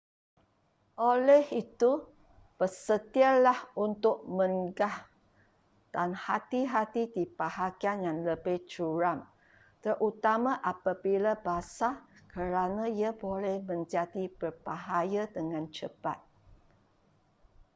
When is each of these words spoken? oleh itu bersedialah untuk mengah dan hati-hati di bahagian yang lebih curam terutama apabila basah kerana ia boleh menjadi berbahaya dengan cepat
oleh 1.13 1.43
itu 1.63 1.91
bersedialah 2.59 3.59
untuk 3.87 4.17
mengah 4.37 4.95
dan 5.93 6.09
hati-hati 6.25 7.03
di 7.15 7.23
bahagian 7.39 7.97
yang 8.09 8.19
lebih 8.29 8.57
curam 8.71 9.19
terutama 9.85 10.51
apabila 10.71 11.31
basah 11.45 11.95
kerana 12.33 12.83
ia 12.99 13.11
boleh 13.25 13.57
menjadi 13.69 14.23
berbahaya 14.41 15.23
dengan 15.37 15.63
cepat 15.77 16.17